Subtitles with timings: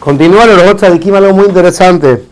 [0.00, 2.24] Continúa el de Tzadikim algo muy interesante.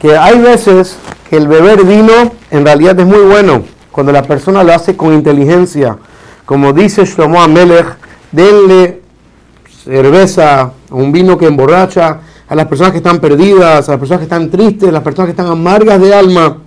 [0.00, 0.96] Que hay veces
[1.28, 5.12] que el beber vino en realidad es muy bueno cuando la persona lo hace con
[5.12, 5.96] inteligencia.
[6.44, 7.86] Como dice Shlomo Amelech,
[8.32, 9.02] denle
[9.84, 14.24] cerveza, un vino que emborracha a las personas que están perdidas, a las personas que
[14.24, 16.58] están tristes, a las personas que están amargas de alma.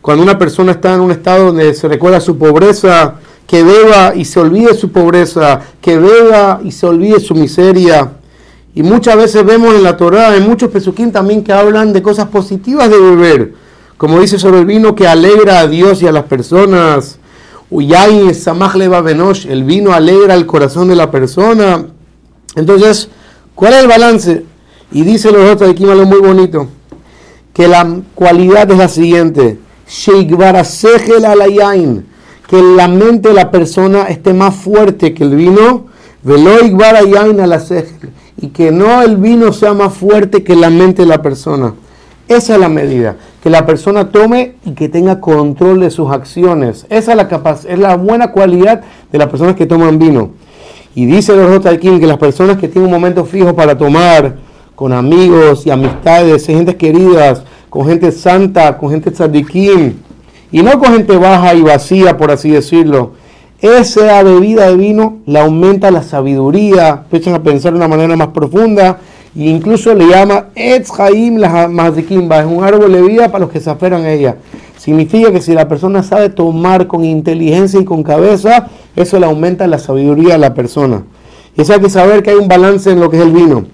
[0.00, 3.14] Cuando una persona está en un estado donde se recuerda su pobreza,
[3.46, 8.10] que beba y se olvide su pobreza, que beba y se olvide su miseria.
[8.74, 12.28] Y muchas veces vemos en la Torá, en muchos pesuquín también que hablan de cosas
[12.28, 13.54] positivas de beber.
[13.98, 17.18] Como dice sobre el vino que alegra a Dios y a las personas.
[18.34, 21.86] Samach Leva Benosh, el vino alegra el corazón de la persona.
[22.54, 23.08] Entonces,
[23.54, 24.44] ¿cuál es el balance?
[24.90, 26.68] Y dice los otros aquí algo muy bonito,
[27.54, 29.58] que la cualidad es la siguiente,
[32.46, 35.86] que la mente de la persona esté más fuerte que el vino,
[38.42, 41.74] y que no el vino sea más fuerte que la mente de la persona.
[42.26, 46.84] Esa es la medida, que la persona tome y que tenga control de sus acciones.
[46.90, 48.82] Esa es la, capaz, es la buena cualidad
[49.12, 50.30] de las personas que toman vino.
[50.94, 54.36] Y dice los aquí que las personas que tienen un momento fijo para tomar,
[54.74, 59.94] con amigos y amistades, gente queridas, con gente santa, con gente tzadikim,
[60.50, 63.12] y no con gente baja y vacía, por así decirlo.
[63.62, 68.28] Esa bebida de vino le aumenta la sabiduría, empiezan a pensar de una manera más
[68.28, 68.98] profunda,
[69.36, 73.60] e incluso le llama Etz Haim la es un árbol de vida para los que
[73.60, 74.38] se aferran a ella.
[74.76, 79.68] Significa que si la persona sabe tomar con inteligencia y con cabeza, eso le aumenta
[79.68, 81.04] la sabiduría a la persona.
[81.56, 83.66] Y eso hay que saber que hay un balance en lo que es el vino.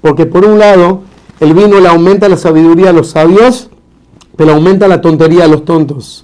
[0.00, 1.02] Porque por un lado,
[1.40, 3.68] el vino le aumenta la sabiduría a los sabios,
[4.38, 6.23] pero aumenta la tontería a los tontos.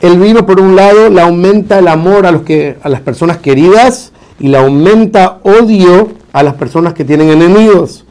[0.00, 3.36] El vino, por un lado, le aumenta el amor a, los que, a las personas
[3.36, 8.06] queridas y le aumenta odio a las personas que tienen enemigos.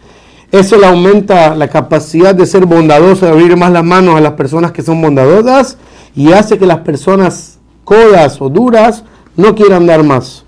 [0.51, 4.33] Eso le aumenta la capacidad de ser bondadoso, de abrir más las manos a las
[4.33, 5.77] personas que son bondadosas
[6.15, 9.03] y hace que las personas codas o duras
[9.35, 10.43] no quieran dar más.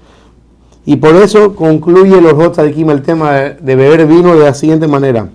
[0.86, 4.88] Y por eso concluye los de Kim el tema de, beber vino de la siguiente
[4.88, 5.30] manera.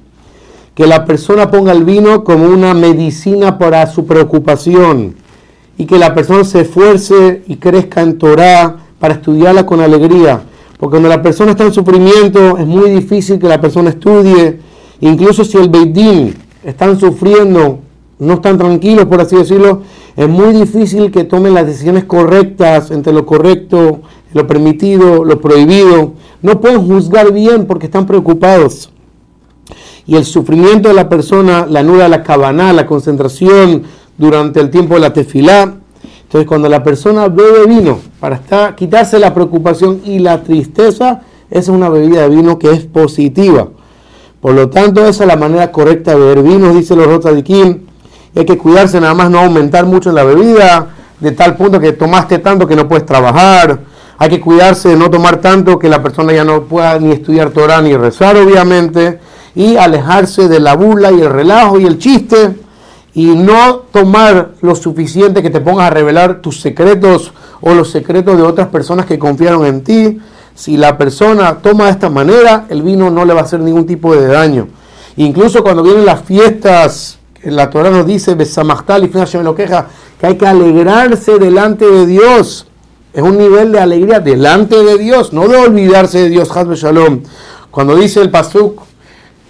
[0.75, 5.17] Que la persona ponga el vino como una medicina para su preocupación
[5.79, 10.43] y que la persona se esfuerce y crezca en Torah para estudiarla con alegría.
[10.79, 14.61] Porque cuando la persona está en sufrimiento es muy difícil que la persona estudie.
[15.01, 16.35] Incluso si el Beidín
[16.65, 17.81] están sufriendo,
[18.19, 19.83] no están tranquilos por así decirlo,
[20.17, 24.01] es muy difícil que tomen las decisiones correctas entre lo correcto
[24.37, 26.13] lo permitido, lo prohibido.
[26.43, 28.91] No pueden juzgar bien porque están preocupados.
[30.07, 33.85] Y el sufrimiento de la persona la anuda la cabana, la concentración
[34.19, 35.75] durante el tiempo de la tefilá.
[36.23, 38.41] Entonces, cuando la persona bebe vino para
[38.75, 43.69] quitarse la preocupación y la tristeza, esa es una bebida de vino que es positiva.
[44.41, 47.87] Por lo tanto, esa es la manera correcta de beber vino, dice los Kim.
[48.35, 50.89] Hay que cuidarse nada más no aumentar mucho la bebida,
[51.21, 53.81] de tal punto que tomaste tanto que no puedes trabajar
[54.19, 57.51] hay que cuidarse de no tomar tanto que la persona ya no pueda ni estudiar
[57.51, 59.21] Torah ni rezar, obviamente,
[59.55, 62.57] y alejarse de la burla y el relajo y el chiste,
[63.17, 67.33] y no tomar lo suficiente que te pongas a revelar tus secretos
[67.63, 70.19] o los secretos de otras personas que confiaron en ti.
[70.55, 73.87] Si la persona toma de esta manera, el vino no le va a hacer ningún
[73.87, 74.69] tipo de daño.
[75.17, 79.87] Incluso cuando vienen las fiestas, la Torah nos dice, y lo queja,
[80.21, 82.67] que hay que alegrarse delante de Dios
[83.15, 87.23] es un nivel de alegría delante de Dios, no de olvidarse de Dios, Shalom.
[87.71, 88.83] Cuando dice el Pasuk,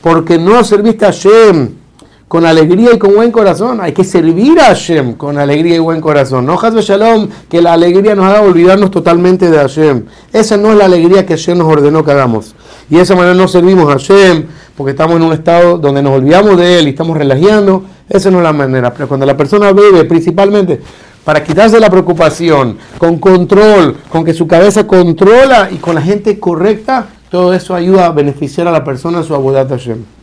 [0.01, 1.86] porque no serviste a Hashem
[2.29, 6.01] con alegría y con buen corazón, hay que servir a Hashem con alegría y buen
[6.01, 6.45] corazón.
[6.45, 10.07] No Hazbe Shalom, que la alegría nos haga olvidarnos totalmente de Hashem.
[10.33, 12.57] Esa no es la alegría que Hashem nos ordenó que hagamos.
[12.91, 16.15] Y de esa manera no servimos a Hashem, porque estamos en un estado donde nos
[16.15, 17.85] olvidamos de Él y estamos relajando.
[18.09, 18.93] Esa no es la manera.
[18.93, 20.81] Pero cuando la persona bebe, principalmente
[21.25, 26.39] para quitarse la preocupación, con control, con que su cabeza controla y con la gente
[26.39, 30.16] correcta, todo eso ayuda a beneficiar a la persona en su abodata Hashem.